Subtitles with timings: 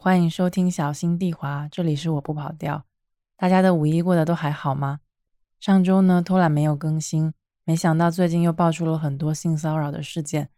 [0.00, 2.84] 欢迎收听小心地滑，这里是我不跑调。
[3.36, 5.00] 大家的五一过得都还好吗？
[5.58, 7.34] 上周呢偷懒没有更新，
[7.64, 10.50] 没想到最近又爆出了很多性骚扰的事件，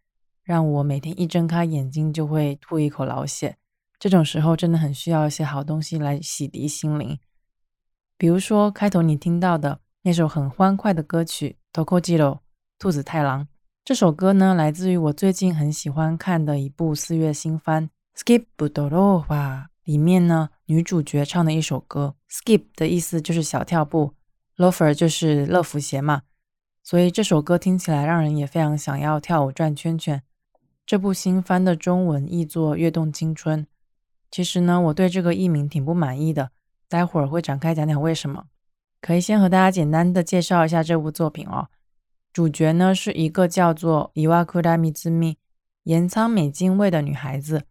[0.42, 3.56] 让我每天一睁开眼睛就会吐一口老血。
[3.98, 7.18] 这种时候真的很需要一些好东西来洗涤心灵，
[8.18, 12.18] 比如说开头你听到的那首很欢快的歌曲《Tokojiro》
[12.78, 13.48] 兔子太郎。
[13.82, 17.88] 这首歌呢来自于我最近很喜欢看的一部四月新番。
[18.22, 22.16] Skip 不多罗吧，里面呢，女主角唱的一首歌。
[22.30, 24.12] Skip 的意思就是小跳步
[24.58, 26.20] ，Lofer 就是乐福鞋嘛，
[26.82, 30.22] 所以这首歌听起来让人也非常想要跳舞转圈圈。
[30.84, 33.62] 这部新番的中文译作《跃动青春》，
[34.30, 36.50] 其实呢，我对这个译名挺不满意的，
[36.90, 38.44] 待会儿会展开讲讲为什么。
[39.00, 41.68] 可以先和大家简单的介绍一下这部作品哦。
[42.34, 45.38] 主角呢是一个叫做伊瓦库达米兹米
[45.84, 47.62] 岩仓美津卫的女孩子。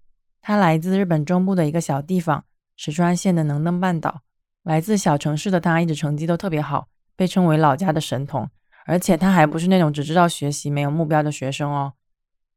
[0.49, 2.43] 他来自日本中部的一个小地方
[2.75, 4.23] 石川县的能登半岛。
[4.63, 8.49] 来自小城市的他，一直成绩都特别好，被称为老家的神童。
[8.87, 11.93] 而且他还不是那种只知道学习没有目标的学生哦，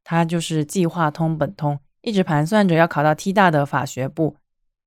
[0.03, 4.37] 他就是计划通本通，一直盘算着要考到 T 大的法学部。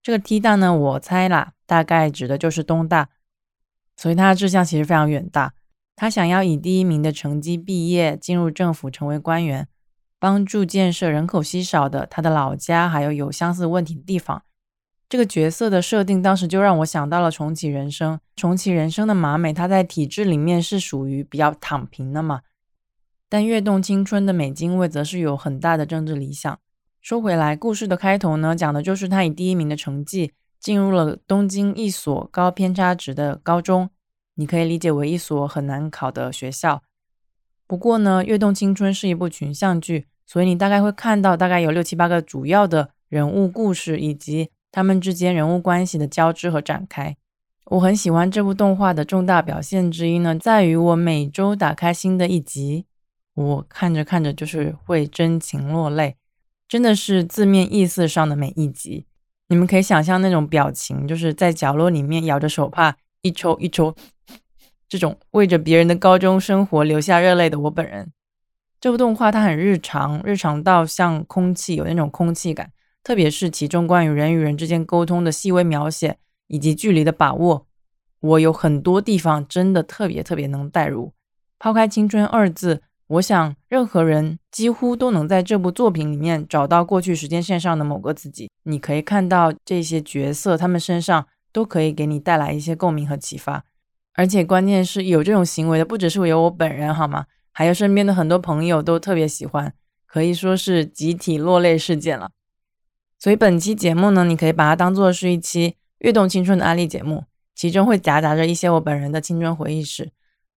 [0.03, 3.11] 这个 T 大呢，我猜啦，大概指的就是东大。
[3.97, 5.55] 所以他的志向其实非常远大，
[5.95, 9.69] 他想要以第一名的成绩毕业，进入政府，成为官员。
[10.19, 14.43] 帮助建设人口稀少的他的老家，还有有相似问题的地方。
[15.09, 18.19] 这个角色的设定，当时就让我想到了重启人生。
[18.35, 22.41] 重启人生的马美，她在体制里面是属于比较躺平的嘛。
[23.29, 26.59] 但跃动青春的美津卫则是有很大的政治理想。
[27.01, 33.91] 说回来，故事的开头呢，讲的就是他以第一名的成绩进入了东京一所高偏差值的高中，
[34.35, 36.83] 你可以理解为一所很难考的学校。
[37.67, 40.07] 不过呢，跃动青春是一部群像剧。
[40.29, 47.17] 所以你大概会看到，大概有六七八个主要的人物故事，以及他们之间人物关系的交织和展开。
[47.67, 52.87] 我很喜欢这部动画的重大表现之一呢，在于我每周打开新的一集，
[53.35, 56.17] 我看着看着就是会真情落泪，
[56.67, 59.07] 真的是字面意思上的每一集。
[59.49, 63.95] 你们可以想象那种表情，就是在角落里面咬着手帕，一抽一抽，
[64.89, 68.13] 这种为着别人的高中生活流下热泪的我本人。
[68.81, 72.71] 这部动画它很日常，日常到像空气，有那种空气感。
[73.03, 77.67] 特别是其中关于人与人之间沟通的细微描写，以及距离的把握，
[78.21, 81.13] 我有很多地方真的特别特别能代入。
[81.59, 88.51] 抛开“青春”二字，我想任何人几乎都能在这部作品里面找到过去时间线上的某个自己。
[88.65, 93.65] 你可以看到这些角色，他们身上都可以给你带来一些共鸣和启发。
[94.17, 97.27] 而且关键是有这种行为的，不只是有我本人，好吗？
[97.53, 99.73] 还有身边的很多朋友都特别喜欢，
[100.07, 102.31] 可以说是集体落泪事件了。
[103.19, 110.11] 所以本期节目呢，你可以把它当做是一期跃动青春的案例节目，其中会夹杂着一些我本人的青春回忆史。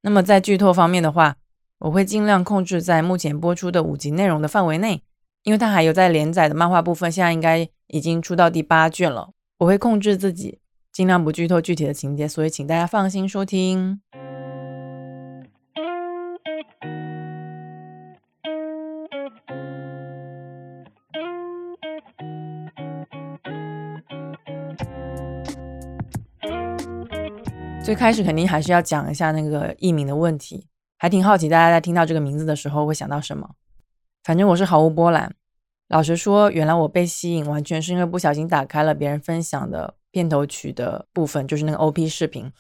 [0.03, 1.37] 那么在剧透方面的话，
[1.79, 5.03] 我会尽量控制在目前播出的五集内容的范围内，
[5.45, 9.31] 因为它还有在连载的漫画部分，现在应该已经出到第八卷了。
[9.59, 10.59] 我会控制自己，
[10.99, 14.01] 尽量不剧透具体的情节，所以请大家放心收听。
[27.81, 30.67] 最开始肯定还是要讲一下那个艺名的问题，
[30.99, 33.51] 还挺好奇大家在听到这个名字的时候会想到什么。
[34.25, 35.33] 反正我是毫无波澜。
[35.87, 42.51] 老实说，原来我被吸引完全是因为不小心打开了别人分享的片头曲的部分，就是那个 OP 视频。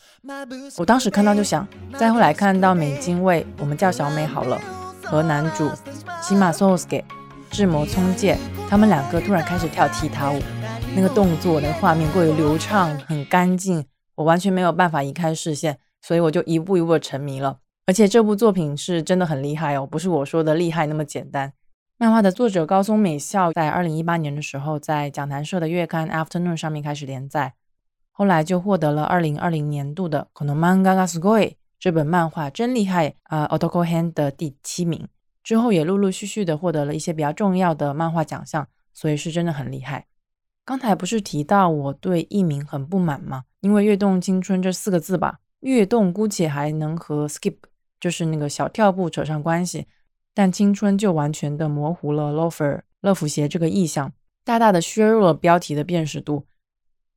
[0.76, 1.66] 我当时看到就想，
[1.98, 4.60] 再后来看到美津卫，我们叫小美好了，
[5.04, 5.70] 和男主
[6.22, 7.04] 西马 Sosuke
[7.50, 8.36] 智魔聪介，
[8.68, 10.40] 他们两个突然开始跳踢踏舞，
[10.94, 13.84] 那个动作、那个画面过于流畅，很干净。
[14.16, 17.58] 我完全没有办法移开视线，所以我就一步一步的沉迷了。
[17.86, 21.52] 而且这部作品是真的很厉害哦，不是我说的厉害那么简单。
[21.97, 27.53] 漫画的作者高松美孝在二零一八年的时候，在讲谈社的月刊 Afternoon 上面开始连载，
[28.11, 31.49] 后来就获得了二零二零年度的《この漫画がすごい》
[31.79, 35.07] 这本漫画真厉害啊，Otoko Hand 的第七名。
[35.43, 40.05] 之后也陆陆续续的获得了一些比较重要的漫画奖项，所以是真的很厉害。
[40.63, 43.43] 刚才不是提到我对艺名很不满吗？
[43.59, 47.55] 因为“跃动青春”这四个字吧，跃动姑且还能和 skip
[47.99, 49.87] 就是那个小跳步扯上关系，
[50.38, 54.12] 但青春就完全的模糊了 loafer 乐福鞋这个意象，
[54.44, 56.46] 大大的削弱了标题的辨识度。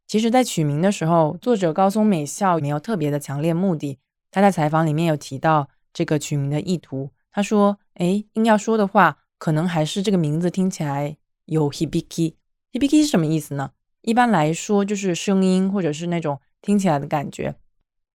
[0.07, 3.99] 其实，在取名的时候，作者高松美孝没有特别的强烈目的。
[4.31, 11.15] 他在采访里面有提到这个取名的意图，他说：“哎，硬要说的话，可能还是这个名字听起来
[11.45, 12.33] 有 hibiki。”
[12.73, 13.73] hibiki 是什么意思呢？
[14.01, 17.53] 一般来说就是声音或者是那种听起来的感觉。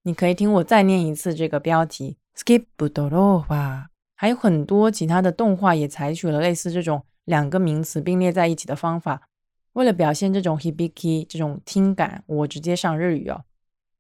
[0.03, 3.91] 你可以听我再念一次这个标题：skip 不多罗话。
[4.16, 9.28] 还有很多其他的动画也采取了类似这种两个名词并列在一起的方法。
[9.74, 13.46] 为了表现这种 hibiki 这种听感，我直接上日语哦。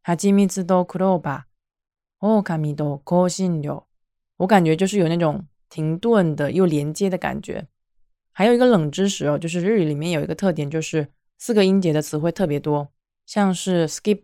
[0.03, 1.43] 哈基米兹多クローバ、
[2.19, 3.85] オカミ多コシン流，
[4.37, 7.67] 我感觉就是有那种停顿的又连接的感觉。
[8.33, 12.89] 还有一个冷知识哦，就是日语里面有一个特点，就是四个音节的词汇特别多，
[13.25, 14.23] 像是 skip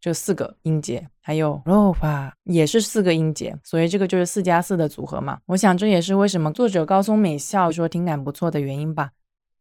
[0.00, 5.40] 就四个音节，还有 r o p a 也是四个音节，所以这个就是四加四的组合嘛。
[5.46, 9.10] 我想这也是为什么作者高松美笑说听感不错的原因吧。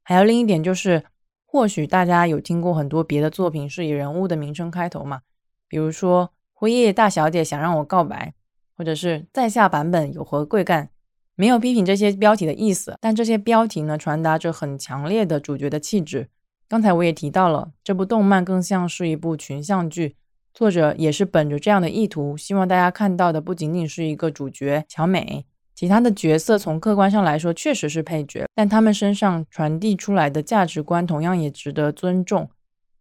[0.03, 1.03] 还有另一点就是。
[1.49, 5.21] 或许大家有听过很多别的作品是以人物的名称开头嘛，
[5.69, 8.33] 比如说辉夜大小姐想让我告白，
[8.75, 10.89] 或者是在下版本有何贵干。
[11.35, 16.29] 没有批评这些标题的意思，但这些标题呢，传达着很强烈的主角的气质。
[16.67, 20.17] 刚才我也提到了，这部动漫更像是一部群像剧，
[20.57, 25.45] 作者也是本着这样的意图，希望大家看到的不仅仅是一个主角小美。
[25.75, 32.49] 其他的角色从客观上来说确实是配角，但他们身上传递出来的价值观同样也值得尊重。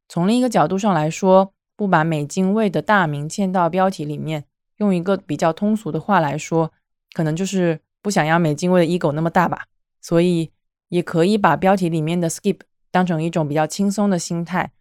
[0.06, 4.44] 从另一个角度上来说，不把美津卫的大名嵌到标题里面，
[4.76, 6.70] 用一个比较通俗的话来说，
[7.14, 9.64] 可能就是不想要美津卫的 ego 那么大吧。
[10.02, 10.50] 所以
[10.90, 12.58] 也可以把标题里面的 skip
[12.90, 14.72] 当成一种比较轻松的心态，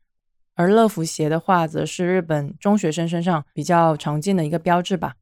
[0.56, 5.16] 而乐福鞋的话，则是日本中学生身上比较常见的一个标志吧。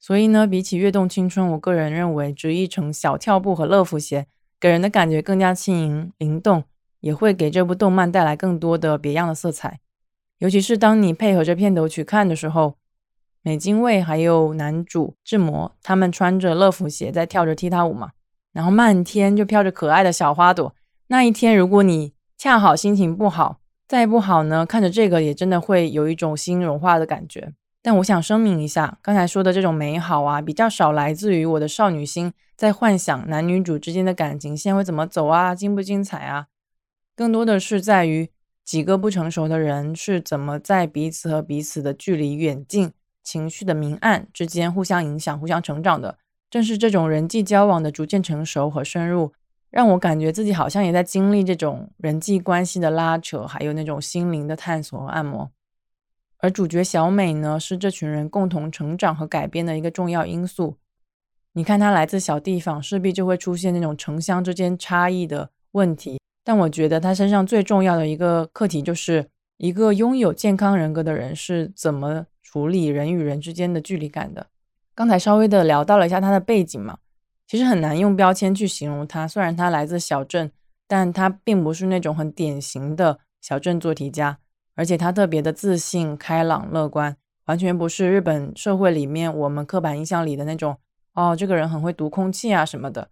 [0.00, 4.26] 所以呢，比起《跃动青春》，我个人认为直译成小跳步和乐福鞋，
[4.60, 6.62] 给人的感觉更加轻盈灵动，
[7.00, 9.80] 也会给这部动漫带来更多的别样的色彩。
[10.38, 12.76] 尤其是当你配合着片头曲看的时候，
[13.42, 18.12] 美津卫还有男主志摩他们穿着乐福鞋在跳着踢踏舞嘛，
[18.52, 20.72] 然后漫天就飘着可爱的小花朵。
[21.08, 23.58] 那一天，如果你恰好心情不好，
[23.88, 27.54] 再不好呢，看着这个也真的会有一种心融化的感觉。
[27.80, 36.48] 但我想声明一下，刚才说的这种美好啊，比较少来自于我的少女心在幻想男女主之间的感情线会怎么走啊，精不精彩啊，
[37.16, 38.28] 更多的是在于
[38.62, 42.92] 几个不成熟的人是怎么在彼此和彼此的距离远近、
[43.22, 46.18] 情绪的明暗之间互相影响、互相成长的。
[46.50, 49.32] 正是这种人际交往的逐渐成熟和深入，
[49.70, 55.50] 让我感觉自己好像也在经历这种人际关系的拉扯，还有那种心灵的探索和按摩。
[56.38, 60.76] 而主角小美呢，是这群人共同成长和改变的一个重要因素。
[61.52, 66.20] 你看，她来自小地方，势必就会出现那种城乡之间差异的问题。
[66.44, 74.46] 但我觉得她身上最重要的一个课题，就是一个拥有健康人格的人是怎么处理人与人之间的距离感的。
[74.94, 76.98] 刚才稍微的聊到了一下她的背景嘛，
[77.48, 79.26] 其实很难用标签去形容她。
[79.26, 80.52] 虽然她来自小镇，
[80.86, 84.38] 但她并不是那种很典型的小镇做题家。
[84.74, 90.76] 而且他特别的自信、开朗、乐观，完全不是日本社会里面我们刻板印象里的那种
[91.14, 93.08] 哦，这个人很会读空气啊什么的。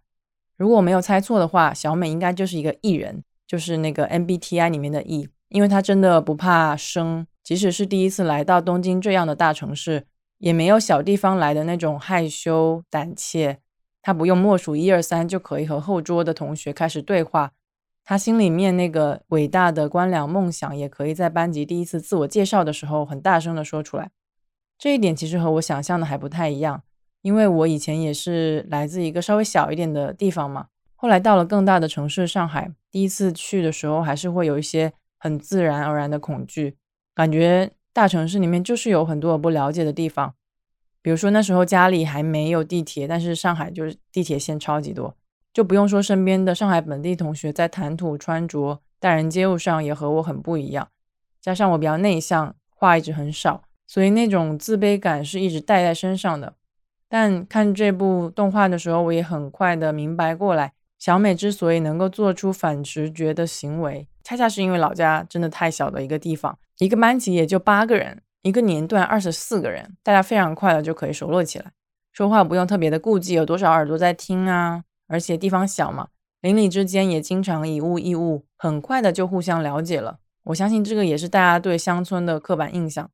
[0.55, 10.05] 如果我没有猜错的话，小美应该就是一个艺人，就是那个 MBTI 里面的 E，因为她真的不怕生，即使是第一次来到东京这样的大城市，
[10.37, 13.59] 也没有小地方来的那种害羞胆怯。
[14.07, 17.51] 他不用默数一二三就可以和后桌的同学开始对话。
[18.05, 24.11] 他心里面那个伟大的官僚梦想，也可以在班级第一次自我介绍的时候很大声的说出来。
[24.77, 26.83] 这一点其实和我想象的还不太一样，
[27.21, 30.67] 因为我以前也是来自一个稍微小一点的地方嘛。
[30.95, 36.77] 后来到了更大的城市上海，第一次去的时候还是会有一些很自然而然的恐惧，
[37.13, 40.35] 感觉大城市里面就是有很多我不了解的地方。
[41.01, 45.15] 比如说那时候家里还没有地铁，但是上海就是地铁线超级多。
[45.53, 50.87] 就不用说身边的上海本地同学在谈吐、穿着、待人接物上也和我很不一样，
[51.41, 56.53] 加上我比较内向，话一直很少，所以那种自卑感是一直带在身上的。
[57.09, 71.73] 但看这部动画的时候，我也很快的明白过来，小美之所以能够做出反直觉的行为，恰恰是因为老家真的太小的一个地方，一个班级也就八个人，一个年段二十四个人，大家非常快的就可以熟络起来，
[72.13, 74.83] 说话不用特别的顾忌有多少耳朵在听啊。
[75.07, 76.07] 而且地方小嘛，
[76.39, 80.19] 邻里之间也经常以物易物，很快的就互相了解了。
[80.43, 83.09] 我相信这个也是大家对乡村的刻板印象。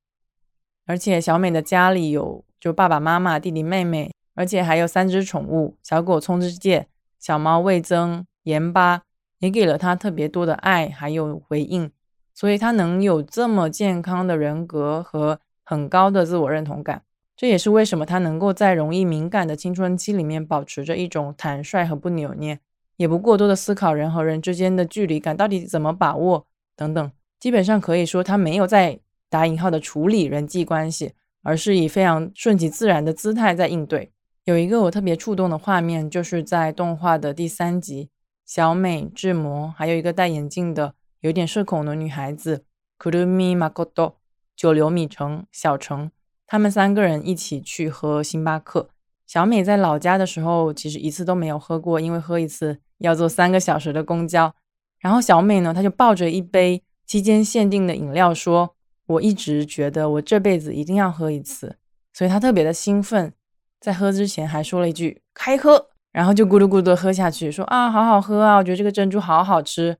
[0.85, 6.87] 而且小美的家里有就爸爸妈妈、弟弟妹妹，而且还有三只宠物：小狗葱之介、
[7.19, 9.01] 小猫味增、盐巴，
[9.39, 11.91] 也给了她特别多的爱还有回应。
[12.33, 17.03] 所以他能有这么健康的人格和很高的自我认同感。
[17.35, 22.59] 这也是为什么他能够在容易敏感的青春期里面保持着一种坦率和不扭捏，
[22.97, 27.11] 也不过多的思考人和人之间的距离感到底怎么把握等等。
[27.39, 28.99] 基本上可以说，他没有在
[29.29, 34.11] 打引号的处理人际关系，而是以非常顺其自然的姿态在应对。
[34.45, 38.09] 有一个我特别触动的画面，就是在动画的第三集，
[38.45, 40.93] 小美、智魔，还有一个戴眼镜的、
[41.24, 42.65] 有点社恐的女孩子
[43.00, 44.15] ，Kurumi Makoto，
[44.58, 46.12] 九流米城、小城，
[46.46, 48.89] 他们三个人一起去喝星巴克。
[49.25, 54.53] 小美在老家的时候，其实一次都没有喝过，因为喝一次要坐三个小时的公交。
[55.00, 58.75] 然后小美呢，她就抱着一杯期间限定的饮料说
[59.08, 61.77] ：“我一直觉得我这辈子一定要喝一次。”
[62.12, 63.32] 所以她特别的兴奋。
[63.80, 69.98] 在喝之前还说了一句“开喝”，然后就咕噜咕噜喝下去，说啊，好好喝啊，我觉得这个珍珠好好吃。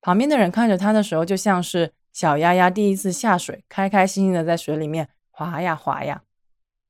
[0.00, 6.22] 旁边的人看着他的时候，就像是小鸭鸭第一次下水，开开心心的在水里面滑呀滑呀。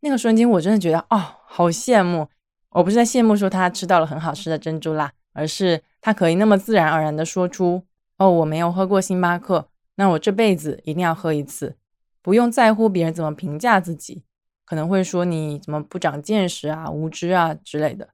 [0.01, 2.29] 那个瞬间，我真的觉得哦，好羡慕。
[2.71, 7.85] 我不是在羡慕说他吃到了很好吃的珍珠啦，而是他可以那么自然而然的说出
[8.19, 11.77] 哦，我没有喝过星巴克，那我这辈子一定要喝一次，
[12.23, 14.25] 不用在乎别人怎么评价自己。
[14.65, 18.09] 可能会说你怎么不长见识啊、无知啊之类的。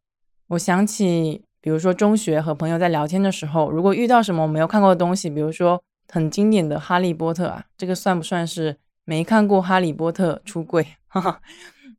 [0.49, 10.87] 我想起，比如说中学和朋友在聊天的时候，如果遇到什么我没有看过的东西，比如说很经典的《哈利波特》啊，这个算不算是没看过《哈利波特》出柜？
[11.08, 11.40] 哈哈，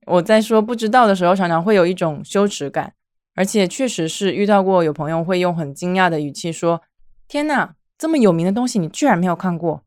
[0.06, 2.94] 我在说不知道的时候，常常会有一种羞耻感，
[3.36, 6.82] 而且确实是遇到过有朋友会用很惊讶的语气说
[7.28, 9.84] ：“天哪，这么有名的东西你居然没有看过？”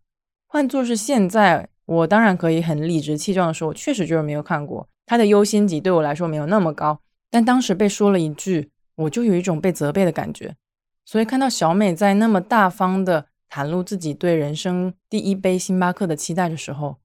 [0.47, 1.71] 换作是现在。
[1.87, 7.01] 我当然可以很理直气壮的说，我确实就是没有看过，它的优先级对我来说没有那么高。
[7.31, 8.71] 但当时被说了一句，
[9.01, 10.57] 我就有一种被责备的感觉。
[11.05, 16.97] 所以看到小美在那么大方的袒露自己对人生第一杯星巴克的期待的时候，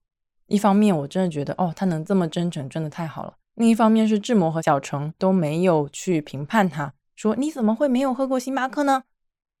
[0.46, 3.36] 一方面我真的觉得，哦，她能这么真诚，真的太好了。
[3.54, 9.04] 另一方面是志摩和小程都没有去评判她，说你怎么会没有喝过星巴克呢？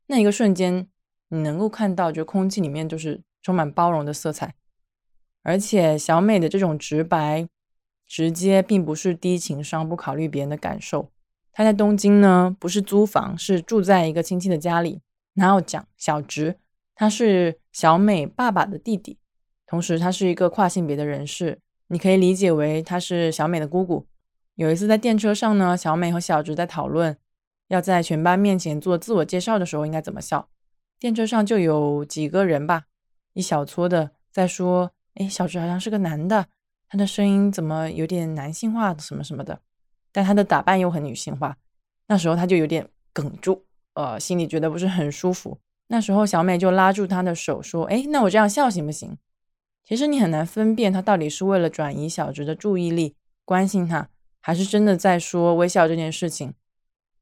[0.08, 0.86] 那一个瞬间，
[1.30, 4.54] 你能够看到，就空气里面就是充满包容的色彩。
[5.42, 7.48] 而且小美的这种直白、
[8.06, 11.10] 直接，并不是低情商，不考虑别人的感受。
[11.56, 15.00] 她在东京呢，不是租房，是住在一个亲戚的家里。
[15.32, 16.58] 然后讲小直，
[16.94, 19.18] 他是小美爸爸的弟弟，
[19.66, 24.06] 同时他是一个跨性别的人士，你可以理解为他是小美的姑姑。
[24.56, 27.16] 有一次在电车上呢，小美和小直在讨论
[27.68, 30.50] 要在全班面前做自我介绍的时候应该怎么笑。
[30.98, 32.84] 电车上就有几个人吧，
[33.32, 34.90] 一小撮的在说。
[35.14, 36.44] 哎，小直好像是个男的，
[36.90, 39.62] 他的声音怎么有点男性化，什么什么的，
[40.16, 41.58] 但他的打扮又很女性化。
[42.06, 45.58] 那时候他就有点哽住，呃，心里觉得不是很舒服。
[45.88, 49.18] 那时候小美就拉住他的手说：“哎，那我这样笑行不行？”
[49.84, 54.08] 其实你很难分辨他到底是为了转移小直的注意力，关心他，
[54.40, 56.54] 还是真的在说微笑这件事情。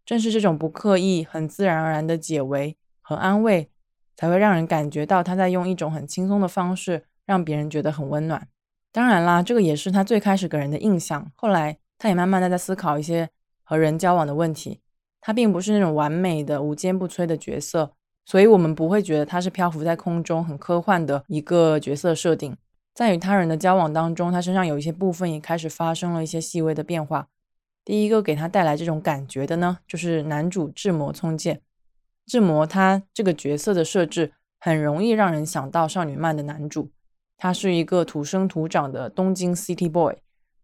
[0.07, 3.69] 正是这种不刻意、很自然而然的解围和安慰，
[4.17, 7.07] 才会让人感觉到他在用一种很轻松的方式。
[7.27, 8.49] 让别人觉得很温暖。
[8.93, 11.33] 当然啦，这个也是他最开始给人的印象。
[11.35, 13.31] 后来，他也慢慢的在思考一些
[13.63, 14.79] 和人交往的问题。
[15.23, 17.93] 他并不是那种完美的、无坚不摧的角色，
[18.27, 22.55] 所以我们不会觉得他是漂浮在空中、很科幻的一个角色设定。
[22.93, 27.29] 在与他人的交往当中，他身上有一些部分也开始发生了一些细微的变化。
[27.87, 31.63] 第一个给他带来这种感觉的呢，就是男主智魔聪介。
[32.27, 36.91] 智魔他这个角色的设置，很容易让人想到少女漫的男主。
[37.39, 40.17] 他是一个土生土长的东京 City Boy，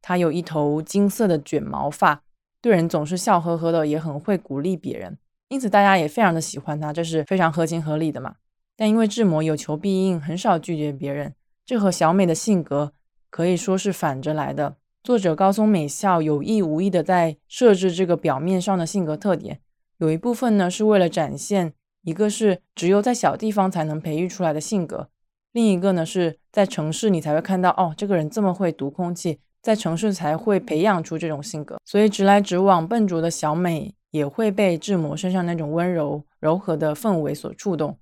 [0.02, 2.22] 他有一头金色的卷毛发，
[2.60, 8.34] 对人总是笑呵呵的，也很会鼓励别人，因此大家也非常的喜欢他，这是非常合情合理的嘛。
[8.76, 11.34] 但因为志摩有求必应，很少拒绝别人，
[11.66, 12.92] 这和小美的性格
[13.28, 14.76] 可以说是反着来的。
[15.02, 19.60] 作者高松美孝有意无意的在设置这个表面上的性格特点，
[19.98, 25.08] 有一部分呢是为了展现一个是只有在小地方才能培育出来的性格。
[25.52, 31.78] 另一个呢，是在城市你才会看到哦，这个人这么会读空气，在城市才会培养出这种性格。
[31.84, 37.98] 所以直来直往、笨拙的小美也会被志摩身上那种温柔柔和的氛围所触动。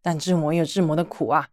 [0.00, 1.48] 但志摩有志摩的苦啊，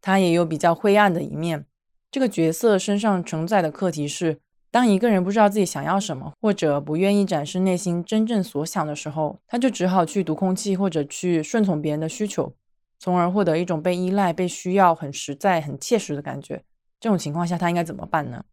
[0.00, 1.66] 他也有比较灰暗的一面。
[2.10, 4.38] 这个角色身上承载的课题是：
[4.70, 12.52] 当一个人不知道自己想要什么，或者不愿意展示内心真正所想的时候，他就只好去读空气，或者去顺从别人的需求。
[12.98, 16.62] 从而获得一种被依赖、被需要、很实在、很切实的感觉。
[16.98, 18.44] 这种情况下，他应该怎么办呢？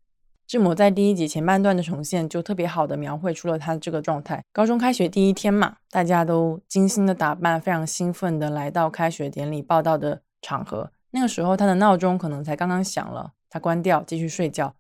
[0.48, 4.42] 志摩在第一集前半段的呈现就特别好的描绘出了他这个状态。
[4.54, 10.90] 高中开学第一天嘛，大家都精心的打扮，非常兴奋的来到开学典礼报道的场合。
[11.12, 14.74] 那个时候，他的闹钟可能才刚刚响了，他关掉继续睡觉。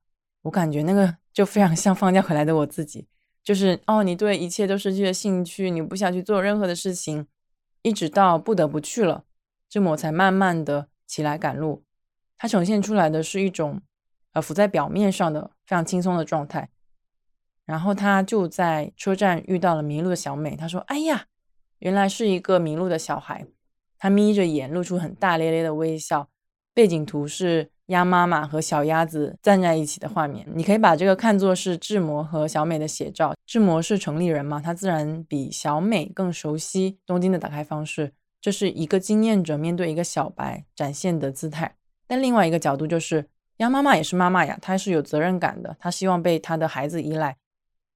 [0.43, 3.05] 我感觉那个就非常像放假回来的我自己，
[3.43, 7.27] 就是哦，你对一切都失去了兴趣，你不想去做任何的事情，
[7.81, 9.25] 一直到不得不去了，
[9.69, 11.83] 志摩才慢慢的起来赶路。
[12.37, 13.81] 他呈现出来的是一种
[14.37, 16.69] 呃浮在表面上的非常轻松的状态。
[17.65, 21.25] 然后他就在车站遇到了迷路的小美，他说：“哎呀，
[21.79, 23.45] 原来是一个迷路的小孩。”
[23.97, 26.29] 他眯着眼，露出很大咧咧的微笑。
[26.75, 30.47] 背景图是鸭妈妈和小鸭子站在一起的画面。
[30.53, 33.33] 你可以把这个看作是志摩和小美的写照。
[33.47, 38.13] 志摩是城里人嘛，他自然比小美更熟悉东京的打开方式。
[38.39, 41.75] 这是一个经验者面对一个小白展现的姿态。
[42.07, 47.37] 但另外一个角度就是，鸭妈妈也是妈妈呀，她是有责任感的，她希望被她的孩子依赖。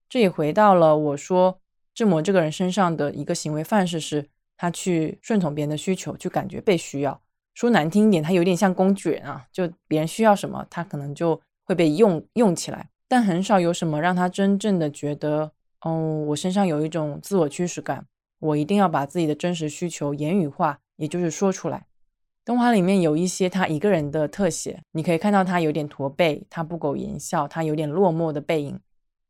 [0.09, 1.59] 这也回到了我说
[1.93, 4.29] 志摩这个人身上的一个行为范式是。
[4.57, 7.19] 他去顺从别人的需求，去感觉被需要。
[7.55, 12.87] 说难听一点，他有点像工具人啊，就别人需要什么，他可能就会被用用起来。
[13.07, 15.51] 但很少有什么让他真正的觉得，
[15.81, 18.05] 哦，我身上有一种自我驱使感，
[18.37, 21.87] 我一定要把自己的真实需求言语化，也就是说出来。
[22.43, 28.79] 动画里面有一些他一个人的特写，你可以看到他有点驼背，他不苟言笑，他有点落寞的背影。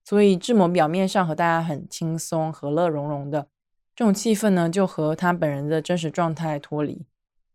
[0.04, 3.48] 所以志摩表面上和大家很轻松、和乐融融的。
[3.96, 7.06] 这种气氛呢，就和他本人的真实状态脱离，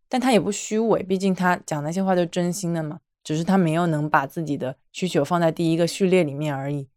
[0.09, 3.01] 但他也不虚伪，毕竟他讲那些话都是真心的嘛。
[3.25, 6.89] 只是他没有能把自己的需求放在第一个序列里面而已。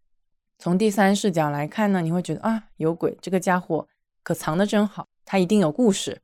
[0.60, 3.88] 从第三视角来看呢，你会觉得啊，有鬼，这个家伙
[4.22, 6.22] 可藏得真好，他一定有故事。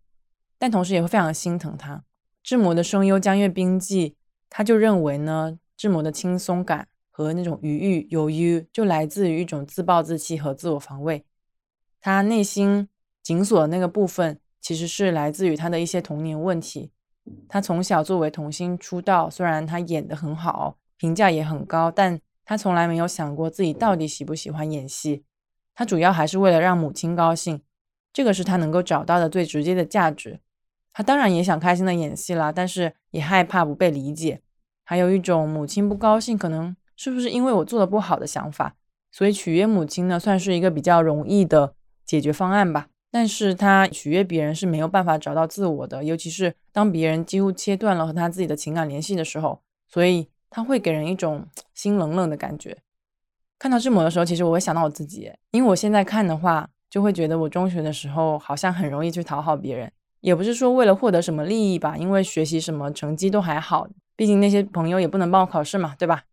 [0.60, 2.04] 但同时也会非常心疼他。
[2.45, 4.15] 志摩的声优江月冰记，
[4.51, 11.25] 他就认为呢，志摩的轻松感和那种余欲犹豫，就来自于一种自暴自弃和自我防卫。
[11.99, 12.88] 他内心。
[13.23, 16.91] 紧锁的那个部分，其实是来自于他的一些童年问题。
[17.49, 25.23] 他从小作为童星出道，虽然他演得很好，评价也很高，但他从来没有想过自己到底喜不喜欢演戏。
[25.73, 27.63] 他主要还是为了让母亲高兴，
[28.13, 30.39] 这个是他能够找到的最直接的价值。
[30.97, 34.39] 他当然也想开心的演戏啦，但是也害怕不被理解，
[34.86, 38.75] 还有一种母亲不高兴，可能是不是因为我做的不好的想法。
[39.12, 41.73] 所以取悦母亲呢，算是一个比较容易的
[42.05, 42.88] 解决方案吧。
[43.12, 52.77] 但是他取悦别人是没有办法找到自我的，尤其是当别人几乎切断了和他自己的情感联系的时候，所以他会给人一种 心冷冷的感觉。
[53.60, 59.91] 看到志摩的时候，其实我会想到我自己，因为我现在看的话，就会觉得我中学的时候好像很容易去讨好别人，
[60.25, 66.23] 也不是说为了获得什么利益吧，因为学习什么成绩都还好，毕竟那些朋友也不能帮我考试嘛，对吧？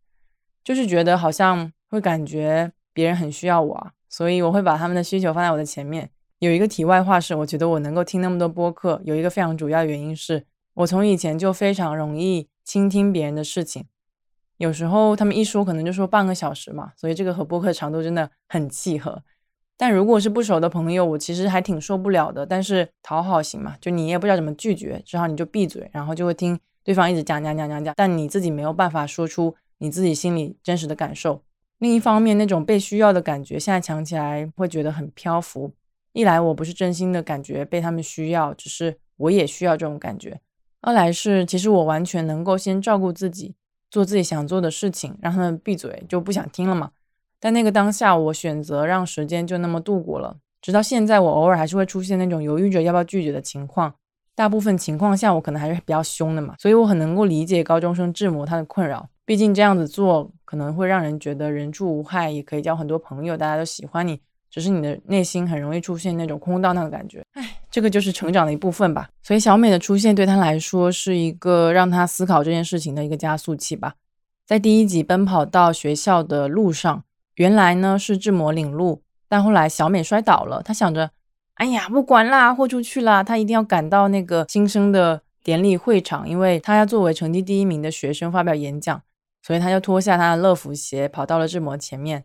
[0.65, 6.09] 就是觉得好像会感觉别人很需要我，所以我会把他们的需求放在我的前面。
[6.39, 13.85] 有一个题外话是，我觉得我能够听那么多播客，有一个非常主要原因是我从以前就非常容易倾听别人的事情，
[14.57, 19.23] 有时候他们一说可能就说半个小时嘛，所以这个和播客长度真的很契合。
[19.83, 22.47] 但如果是不熟的朋友，我其实还挺受不了的。
[22.47, 31.43] 但是讨好型嘛，就你也不知道怎么拒绝，只好你就闭嘴，然后就会听对方一直讲讲讲讲讲，但你自己没有办法说出你自己心里真实的感受。
[31.79, 35.73] 另一方面，那种被需要的感觉，现在想起来会觉得很漂浮。
[36.13, 40.37] 一来我不是真心的感觉被他们需要，只是我也需要这种感觉；
[40.83, 43.57] 二来是其实我完全能够先照顾自己，
[43.91, 46.93] 做自己想做的事情，让他们闭嘴就不想听了嘛。
[47.43, 53.93] 但那个当下，我选择让时间就那么度过了，直到现在，我偶尔还是会出现那种犹豫着要不要拒绝的情况。
[54.37, 59.09] 大部分情况下，我可能还是比较凶的嘛，所以我很能够理解高中生志摩他的困扰。
[59.27, 64.21] 毕竟这样子做可能会让人觉得人畜无害，也可以交很多朋友，大家都喜欢你。
[64.49, 69.09] 只是你的内心很容易出现那种空荡荡的感觉，哎，这个就是成长的一部分吧。
[69.23, 73.95] 所以小美的出现对他来说是一个让他思考这件事情的一个加速器吧。
[74.47, 77.03] 在第一集奔跑到学校的路上，
[77.37, 81.11] 原来呢是志摩领路，但后来小美摔倒了，他想着，
[81.55, 89.03] 哎呀，不管啦，豁出去啦，他一定要赶到那个新生的典礼会场，因为他要作为成绩第一名的学生发表演讲，
[89.43, 92.25] 所以他就脱下他的乐福鞋，跑到了志摩前面。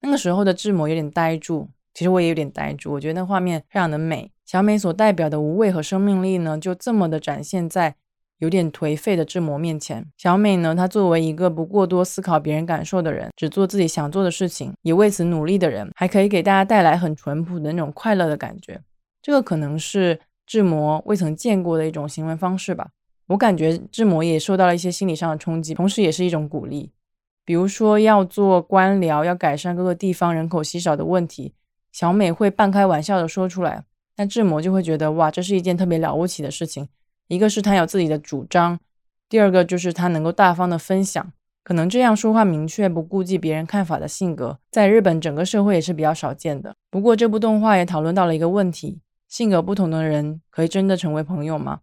[0.00, 2.92] 那个时候的志摩有点呆住，其实我也有点呆住。
[2.92, 7.94] 我觉得那画面非常的美，小美所代表的无畏和生命力呢，就这么的展现在
[8.40, 10.04] 有点颓废的志摩面前。
[10.18, 18.80] 小美呢，她作为一个不过多思考别人感受的人，只做自己想做的事情，也为此努力的人，还可以给大家带来很淳朴的那种快乐的感觉。
[19.22, 22.88] 这个可能是志摩未曾见过的一种行为方式吧。
[23.28, 26.90] 我感觉志摩也受到了一些心理上的冲击，同时也是一种鼓励。
[27.44, 31.52] 比如说要做官僚，要改善各个地方人口稀少的问题，
[31.92, 33.84] 小美会半开玩笑的说出来，
[34.16, 36.88] 但志摩就会觉得哇，这是一件特别了不起的事情。
[37.30, 38.80] 一个是他有自己的主张，
[39.28, 46.74] 第二个就是他能够大方的分享，可能这样说话明确、不顾及别人看法的性格，在日本整个社会也是比较少见的。
[46.90, 51.82] 不过，这部动画也讨论到了一个问题：性格不同的人可以真的成为朋友吗？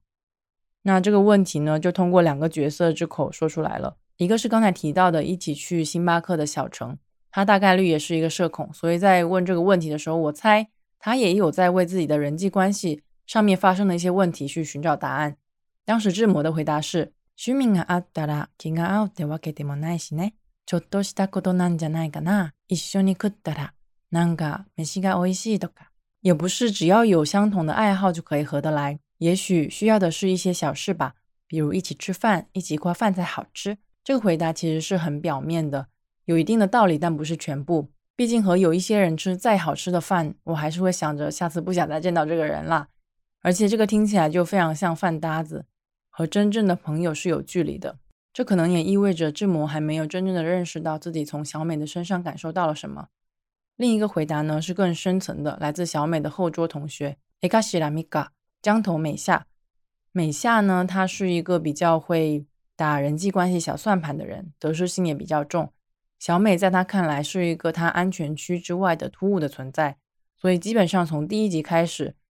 [0.81, 3.95] 那这个问题呢，就通过两个角色之口说出来了。
[4.17, 6.97] 一个是刚才提到的一起去星巴克的小城，
[7.31, 10.67] 他大概率也是一个社恐，所以在问这个问题的时候，我猜
[10.99, 15.36] 他也有在为自己的人际关系上面发生的一些问题去寻找答案。
[15.84, 17.12] 当时智摩的回答是。
[17.34, 20.34] 趣味があったら気が合うってわけでもないしね。
[20.66, 22.52] ちょっとしたことなんじゃないかな。
[22.68, 23.72] 一緒に食ったら
[24.10, 25.90] なんか飯が美味しいとか。
[26.20, 31.14] 也不是只要有相同的爱好就可以合得来，也许需要的是一些小事吧，
[31.48, 33.78] 比如一起吃饭，一起一块饭才好吃。
[34.04, 35.88] 这个回答其实是很表面的，
[36.26, 37.90] 有一定的道理，但不是全部。
[38.14, 42.86] 毕竟和有一些人吃再好吃的饭，我还是会想着下次不想再见到这个人啦。
[43.41, 45.65] 而且这个听起来就非常像饭搭子。
[46.09, 47.99] 和真正的朋友是有距离的，
[48.33, 53.09] 这可能也意味着志摩还没有真正的认识到自己从小美的身上感受到了什么。
[53.75, 58.29] 另一个回答呢是更深层的，来自小美的后桌同学 Ekashi Lamika
[58.63, 59.45] 江头美夏。
[60.11, 62.43] 美夏呢，她是一个比较会
[62.75, 65.71] 打人际关系小算盘的人，得失心也比较重。
[66.17, 69.97] 小美在她看来是一个她安全区之外的突兀的存在，
[70.35, 72.15] 所以基本上从第一集开始。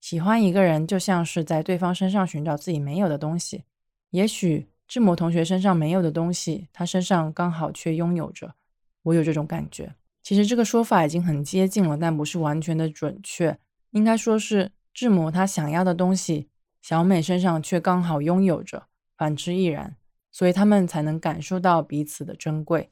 [0.00, 3.64] 喜欢一个人，就像是在对方身上寻找自己没有的东西。
[4.10, 8.54] 也许志摩同学身上没有的东西，他身上刚好却拥有着。
[9.02, 9.94] 我有这种感觉。
[10.22, 13.58] 其实这个说法已经很接近了，但不是完全的准确。
[13.90, 16.48] 应该说是志摩他想要的东西，
[16.82, 18.86] 小美身上却刚好拥有着，
[19.16, 19.96] 反之亦然。
[20.32, 22.90] 所以他们才能感受到彼此的珍贵。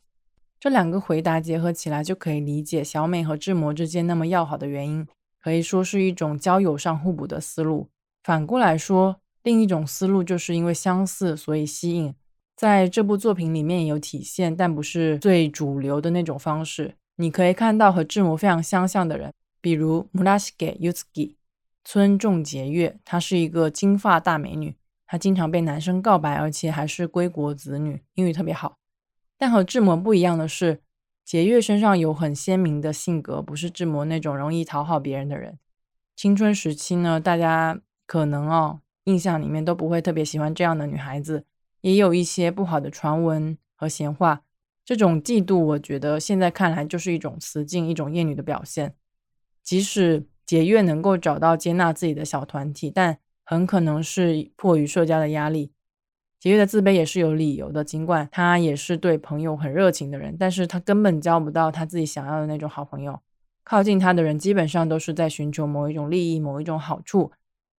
[0.59, 5.07] 这两个回答结合起来，就可以理解小美和志摩之间那么要好的原因。
[5.43, 7.89] 可以说是一种交友上互补的思路。
[8.23, 12.15] 反过来说，另一种思路就是因为相似，所以吸引。
[12.57, 16.97] 在这部作品里面有体现，但不是最主流的那种方式。
[17.17, 21.37] 你可以看到和志摩非常相像的人，比如 Murashige Yusuki
[21.85, 24.75] 村重节月，她是一个金发大美女，
[25.07, 28.77] 她经常被男生告白，而且还是归国子女，英语特别好。
[29.39, 30.81] 但和志摩不一样的是。
[31.29, 35.59] 节月身上有很鲜明的性格，不是志摩那种容易讨好别人的人。
[36.17, 41.45] 青春时期呢，大家可能哦印象里面都不会特别喜欢这样的女孩子，
[41.83, 44.41] 也有一些不好的传闻和闲话。
[44.87, 48.95] 这种嫉妒，我觉得现在看来就是一种雌竞，一种厌女的表现。
[49.63, 55.73] 即使节月能够找到接纳自己的小团体，但很可能是迫于社交的压力。
[56.41, 63.19] 节约的自卑也是有理由的，尽管他也是对朋友很热情的人，但是他根本交不到他自己想要的那种好朋友。
[63.65, 67.33] 靠近他的人基本上都是在寻求某一种利益、某一种好处。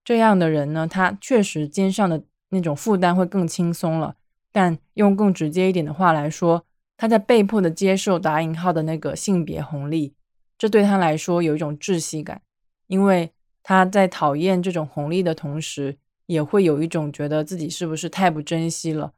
[0.03, 4.15] 这样的人呢，他确实肩上的那种负担会更轻松了。
[4.51, 6.65] 但用更直接一点的话来说，
[6.97, 10.13] 他在被迫的接受打引号的那个性别红利，
[10.57, 12.41] 这对他来说有一种窒息感，
[12.87, 13.31] 因为
[13.63, 15.97] 他在讨厌这种红利的同时。
[16.29, 19.13] 也会有一种觉得自己是不是太不珍惜了，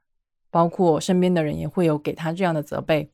[0.50, 3.12] 包括身边的人也会有给他这样的责备。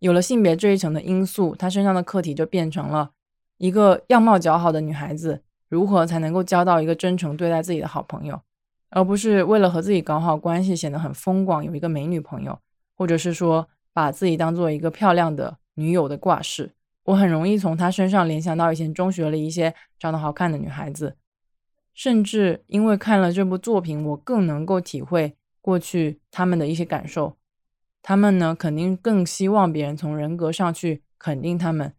[0.00, 3.12] 有了性别这一层的因素，他身上的课题就变成了
[3.56, 8.38] 一个样貌较好的女孩子如何才能够交到一个真诚对待自己的好朋友，
[8.90, 12.58] 而不是为了和自己搞好关系显得很风光，有一个美女朋友，
[12.94, 16.72] 或者是说把自己当做一个漂亮的女友的挂饰。
[17.04, 21.16] 我很容易从他身上联想到以前中学里一些长得好看的女孩子。
[21.94, 27.36] 甚至因为看了这部作品，我更能够体会过去他们的一些感受。
[28.02, 31.92] 他们呢，肯定更希望别人从人格上去肯定他们，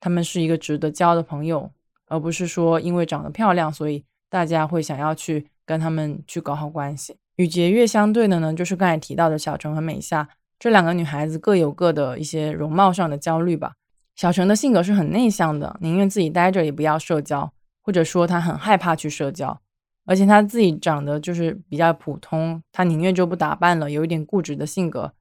[0.00, 1.70] 他们是一个值得交的朋友，
[2.06, 7.16] 而不是说因为长得漂亮，所以大家会想要去跟他们去搞好关系。
[7.36, 10.26] 与节月相对的呢，就是刚才提到的小城和美夏
[10.58, 13.74] 这两个女孩子各有各的一些容貌上的焦虑吧。
[14.14, 17.52] 小城的性格是很内向的，宁愿自己待着也不要社交。
[17.86, 19.60] 或者说他很害怕去社交，
[20.06, 25.12] 而且他自己长得就是比较普通，他宁愿就不打扮了，有一点固执的性格。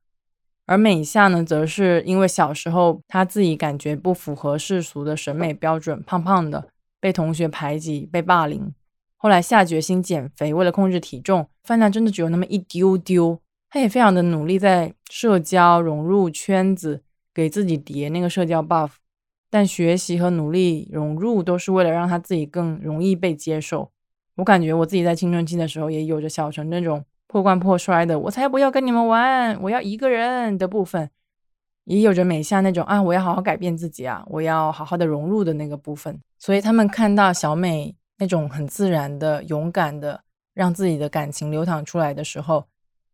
[0.66, 8.74] 而美夏呢，则是因为小时候他自己感觉不符合世俗的审美标准，胖胖的，被同学排挤、被霸凌，
[9.16, 13.40] 后来下决心减肥，为了控制体重，饭量真的只有那么一丢丢。
[13.70, 18.90] 他也非常的努力在社交、融入圈子，给自己叠那个社交 buff，
[19.56, 23.90] 但学习和努力融入都是为了让他自己更容易被接受。
[24.36, 31.10] 我感觉我自己在青春期的时候也有着小陈那种破罐破摔的，我才不要跟你们玩，我要一个人的部分，
[31.86, 36.20] 也有着美夏那种啊，我要好好改变自己啊，我要好好的融入的那个部分。
[36.38, 40.22] 所以他们看到小美那种很自然的、勇敢的
[40.54, 42.66] 让自己的感情流淌出来的时候，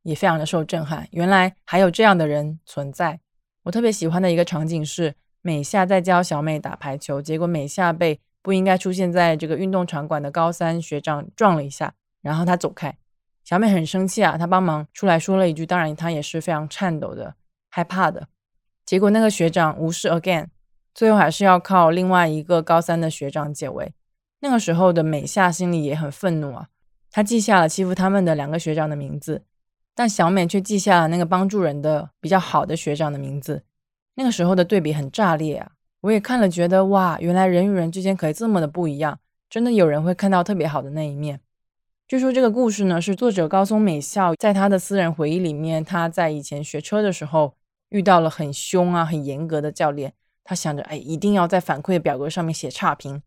[0.01, 1.07] 也非常的受震撼。
[1.11, 3.19] 原来还有这样的人存在。
[3.61, 12.97] 我特别喜欢的一个场景是美夏在教小美打排球，结果美夏被不应该出现在这个运动场馆的高三学长撞了一下，然后他走开，
[13.43, 17.35] 小美很生气啊，她帮忙出来说了一句，当然她也是非常颤抖的、
[17.69, 18.27] 害怕的。
[18.85, 20.47] 结果那个学长无视 again，
[20.93, 23.93] 最后还是要靠另外一个高三的学长解围。
[24.41, 26.67] 那个时候的美夏心里也很愤怒啊，
[27.11, 29.43] 她记下了欺负他们的两个学长的名字。
[29.93, 33.63] 但小美却记下了那个帮助人的比较好的学长的名字。
[34.15, 35.71] 那个时候的对比很炸裂啊！
[36.01, 39.19] 我也看了，觉得哇，原来人与人之间可以这么的不一样。
[39.49, 41.39] 真的有人会看到特别好的那一面。
[42.07, 47.55] 据说这个故事呢，是作者高松美孝在他的私人回忆里面，他在以前学车的时候
[47.89, 50.13] 遇到了很凶啊、很严格的教练。
[50.43, 53.21] 他想着，哎，一定要在反馈表格上面写差评。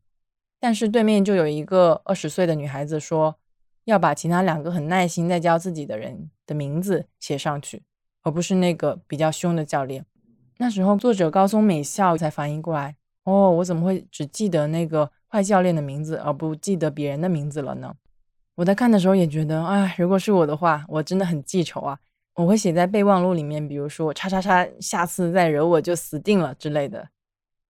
[0.59, 3.37] 但是对面就有一个二十岁的女孩子说。
[3.85, 7.83] 要把其他两个很耐心在教自己的人的名字写上去，
[8.23, 10.07] 而不是那个比较凶的教练。
[10.59, 17.95] 那时候作者高松美孝才反应过来，哦，我怎么会只记得那个坏教练的名字，而不记得别人的名字了呢？
[18.57, 21.99] 我在看的时候也觉得，哎，如果是我的话，我真的很记仇啊！
[22.35, 27.09] 我会写在备忘录里面，比如说叉叉叉，下次再惹我就死定了之类的。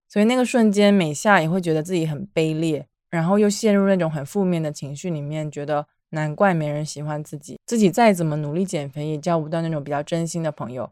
[0.09, 5.87] 所以那个瞬间，美夏也会觉得自己很卑劣，然后又陷入那种很负面的情绪里面，觉得。
[6.14, 10.90] 难怪没人喜欢自己，自己再怎么努力减肥，也交不到那种比较真心的朋友。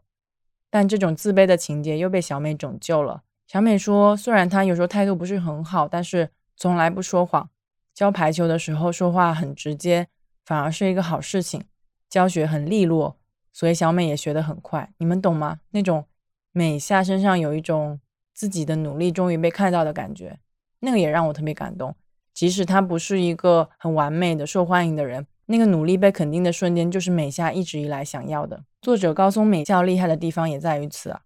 [0.71, 3.21] 但这种自卑的情节又被小美拯救了。
[3.45, 7.47] 小美说，虽然她有时候态度不是很好，但是从来不说谎。
[7.93, 10.07] 教排球的时候说话很直接，
[10.45, 11.65] 反而是一个好事情。
[12.09, 13.17] 教学很利落，
[13.51, 14.93] 所以小美也学得很快。
[14.97, 15.59] 你们懂吗？
[15.71, 16.05] 那种
[16.51, 17.99] 美夏身上有一种
[18.33, 20.39] 自己的努力终于被看到的感觉，
[20.79, 21.93] 那个也让我特别感动。
[22.33, 28.63] 即使他不是一个很完美的、受欢迎的人，那个努力被肯定的瞬间，就是美夏一直以来想要的。
[28.81, 31.21] 作者高松美孝厉害的地方也在于此啊，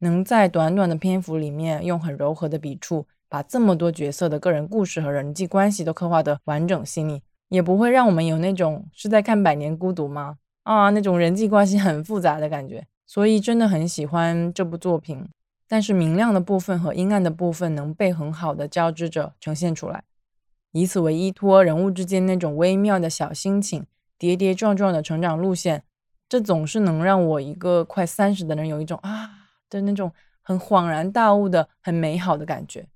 [0.00, 10.36] 能在短短的篇幅里面，用很柔和的笔触，把这么多角色的个人故事和人际关系都刻画的完整细腻，也不会让我们有那种是在看《百年孤独》吗？
[10.64, 12.86] 啊，那种人际关系很复杂的感觉。
[13.06, 15.26] 所以真的很喜欢这部作品，
[15.66, 20.04] 但是明亮的部分和阴暗的部分能被很好的交织着呈现出来。
[20.72, 23.86] 以此为依托，人物之间那种微妙的小心情，
[24.18, 25.82] 跌跌撞撞的成长路线，
[26.28, 29.30] 这总是能让我一个快三十的人有一种啊
[29.70, 32.86] 的那种很恍然大悟的很美好的感觉。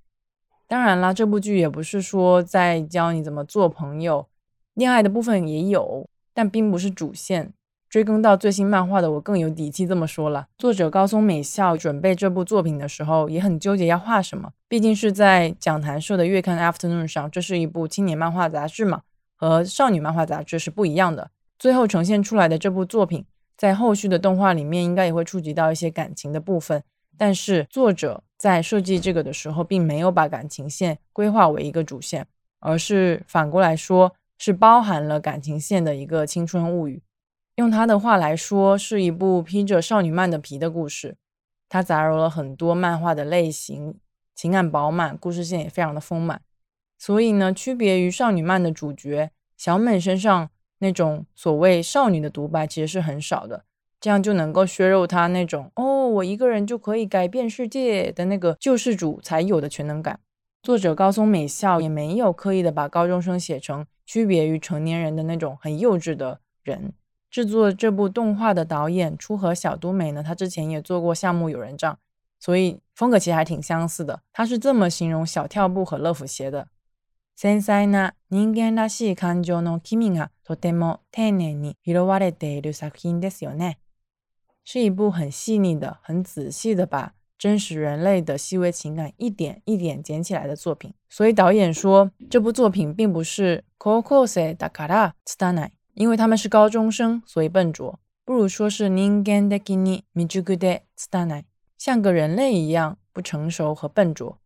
[0.67, 4.27] 当然啦，这部剧也不是说在教你怎么做朋友，
[4.73, 7.53] 恋爱的部分也有，但并不是主线。
[7.93, 10.47] 追更到最新漫画的我更有底气这么说了。
[10.57, 19.03] 作者高松美孝准备这部作品的时候也很纠结要画什么，毕竟是在讲谈社的月刊 Afternoon 上，这是一部青年漫画杂志嘛，
[19.35, 21.29] 和少女漫画杂志是不一样的。
[21.59, 23.23] 最后呈现出来的这部作品，
[23.55, 26.81] 在后续的动画里面应该也会触及到一些感情的部分，
[27.15, 32.25] 但是作者在设计这个的时候，并没有把感情线规划为一个主线，
[32.59, 37.03] 而是反过来说，是包含了感情线的一个青春物语。
[37.55, 41.17] 用他的话来说，是一部披着少女漫的皮的故事。
[41.69, 43.95] 它杂糅了很多漫画的类型，
[44.35, 46.41] 情感饱满，故事线也非常的丰满。
[46.97, 53.65] 所以呢，区别于少女漫的主角小美身上那种所谓少女的独白，其实是很少的。
[53.99, 60.19] 这样就能够削弱她那种“哦，我一个人就可以改变世界”的那个救世主才有的全能感。
[60.63, 66.93] 作者高松美孝也没有刻意的把高中生写成区别于成年人的那种很幼稚的人。
[67.32, 71.98] 制作这部动画的导演出和小都美呢，他之前也做过项目有人帐，
[72.40, 74.22] 所以风格其实还挺相似的。
[74.32, 76.68] 他是这么形容小跳步和乐福鞋的：
[77.36, 83.76] 繊細な人間らしい感情の機微がとても丁寧に拾われている作品ですよね。
[84.64, 90.92] 是一部很细腻的、很仔细的把真实人类的细微情感一点一点捡起来的作品。
[91.08, 95.70] 所以导演说，这部作品并不是高校生だから拙い。
[95.94, 101.44] 因为他们是高中生，所以笨拙，不如说是人間的に未熟で拙い，
[101.76, 104.38] 像个人类一样不成熟和笨拙。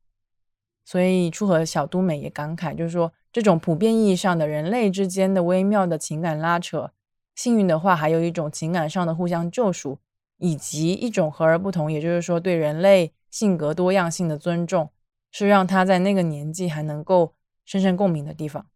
[0.84, 6.90] 所以初和小都美也感慨，就是说这种普遍意义上的人类之间的微妙的情感拉扯，
[7.34, 9.98] 幸运的话还有一种情感上的互相救赎，
[10.38, 14.90] 以及一种和而不同，也就是说对人类性格多样性的尊重，
[15.30, 18.66] 是让他在那个年纪还能够深深共鸣的地方。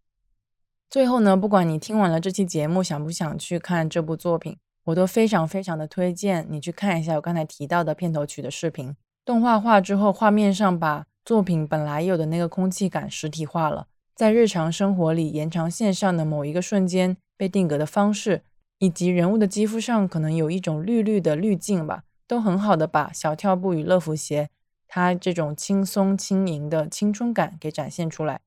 [0.91, 8.93] 最后呢，不管你听完了这期节目想不想去看这部作品，我都非常非常的推荐你去看一下我刚才提到的片头曲的视频。
[9.23, 18.41] 动画化之后，画面上把作品本来有的那个空气感实体化了，在日常生活里延长线上的某一个瞬间被定格的方式，
[18.79, 24.49] 以及人物的肌肤上可能有一种绿绿的滤镜吧，都很好的把小跳步与乐福鞋
[24.89, 28.41] 它这种轻松轻盈的青春感给展现出来。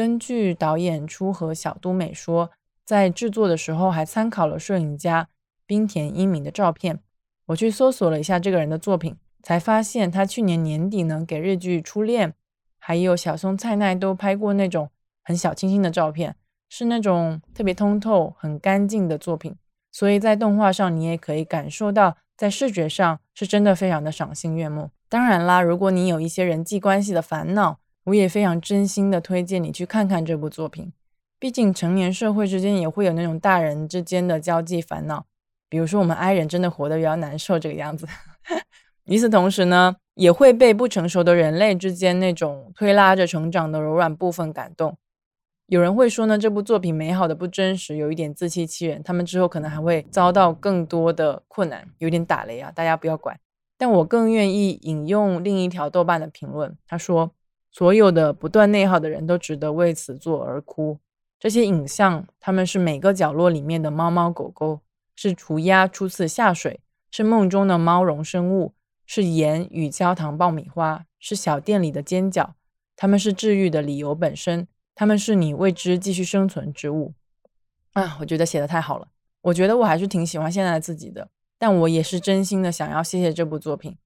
[0.00, 2.50] 根据导演初和小都美说，
[2.86, 5.28] 在制作的时候还参考了摄影家
[5.66, 7.00] 冰田英明的照片。
[7.48, 9.18] 我去搜索了一下这个人的作品。
[9.42, 12.30] 才发现他去年年底呢，给日剧《初恋》
[12.78, 14.88] 还有小松菜奈都拍过那种
[15.22, 16.34] 很小清新的照片，
[16.70, 19.54] 是那种特别通透、很干净的作品。
[19.92, 24.88] 所以在动画上，你也可以感受到，在视觉上是真的非常的赏心悦目。
[25.10, 27.78] 当然啦，如果你有一些人际关系的烦恼，
[28.10, 30.92] 我也非常真心的推荐你去看看这部作品。
[31.38, 35.24] 毕竟成年社会之间也会有那种大人之间的交际烦恼，
[35.68, 38.06] 比如说我们 I 人真的活得比较难受这个样子。
[39.06, 44.98] 与此同时呢，也会被不成熟的人类之间那种推拉着成长的柔软部分感动。
[45.66, 49.02] 有人会说呢，这部作品美好的不真实，有一点自欺欺人。
[49.02, 52.70] 他们之后可能还会遭到更多的困难，有点打雷啊！
[52.74, 53.38] 大家不要管。
[53.78, 57.32] 但我更愿意引用另一条豆瓣的评论，他说
[57.70, 60.98] ：“所有的不断内耗的人都值得为此作而哭。
[61.38, 64.80] 这些影像，他们是每个角落里面的猫猫狗狗，
[65.14, 66.80] 是雏鸭初次下水，
[67.10, 68.74] 是梦中的猫绒生物。”
[69.12, 72.50] 是盐与焦糖爆米花，是小店里的煎饺，
[72.94, 77.12] 他们是治愈的理由本身，他们是你为之继续生存之物。
[77.94, 79.08] 啊，我觉得写的太好了，
[79.40, 81.28] 我觉得我还是挺喜欢现在的自己的，
[81.58, 83.96] 但我也是真心的想要谢谢这部作品。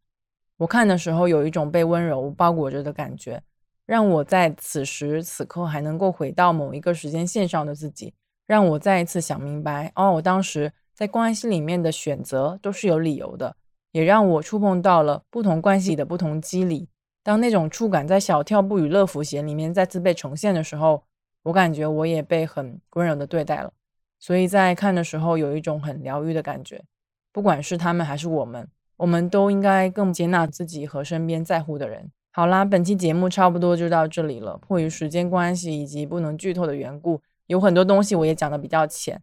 [0.57, 3.43] 我看的时候有一种被温柔包裹着的感觉，
[3.87, 8.15] 让我在此时此刻还能够回到某一个时间线上的自己，
[8.47, 13.57] 让我再一次想明白，哦，我当时在关系里面的选择都是有理由的。
[13.93, 16.89] 也让我触碰到了不同关系的不同机理。
[17.23, 21.05] 当那种触感在小跳步与乐福鞋里面再次被呈现的时候，
[21.45, 23.73] 我感觉我也被很温柔的对待了。
[24.19, 26.83] 所以在看的时候有一种很疗愈的感觉。
[27.31, 32.11] 不管是他们还是我们，我们都应该更接纳自己和身边在乎的人。
[32.37, 34.57] 好啦，本期节目差不多就到这里了。
[34.57, 39.23] 迫于时间关系以及不能剧透的缘故，有很多东西我也讲的比较浅。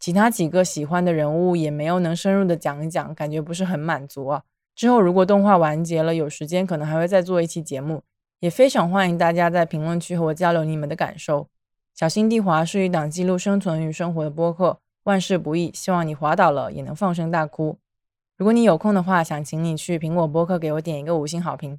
[0.00, 4.42] 其他几个喜欢的人物也没有能深入的讲一讲，感觉不是很满足啊。
[4.74, 8.02] 之后如果动画完结了，有时间可能还会再做一期节目，
[8.40, 11.48] 也非常欢迎大家在评论区和我交流你们的感受。
[11.94, 17.76] 小心地滑是一档记录生存与生活的播客，万事不易，希望你滑倒了也能放声大哭。
[18.38, 21.78] 如果你有空的话，想请你去苹果播客给我点一个五星好评。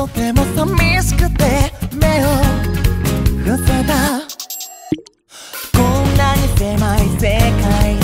[0.00, 2.28] とても寂しくて目を
[3.44, 4.18] 伏せた
[5.76, 7.99] こんなに狭い世界。